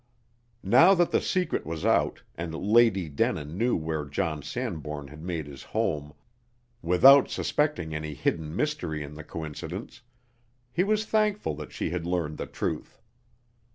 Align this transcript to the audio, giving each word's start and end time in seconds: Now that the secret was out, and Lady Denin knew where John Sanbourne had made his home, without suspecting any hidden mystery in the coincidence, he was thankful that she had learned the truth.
Now 0.63 0.95
that 0.95 1.11
the 1.11 1.21
secret 1.21 1.63
was 1.63 1.85
out, 1.85 2.23
and 2.33 2.55
Lady 2.55 3.07
Denin 3.07 3.55
knew 3.55 3.75
where 3.75 4.03
John 4.05 4.41
Sanbourne 4.41 5.09
had 5.09 5.21
made 5.21 5.45
his 5.45 5.61
home, 5.61 6.15
without 6.81 7.29
suspecting 7.29 7.93
any 7.93 8.15
hidden 8.15 8.55
mystery 8.55 9.03
in 9.03 9.13
the 9.13 9.23
coincidence, 9.23 10.01
he 10.71 10.83
was 10.83 11.05
thankful 11.05 11.53
that 11.57 11.71
she 11.71 11.91
had 11.91 12.07
learned 12.07 12.39
the 12.39 12.47
truth. 12.47 12.99